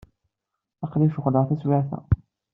[0.85, 1.99] Aql-iyi ceɣleɣ taswiɛt-a.